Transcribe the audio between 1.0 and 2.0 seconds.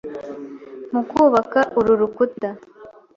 kubaka uru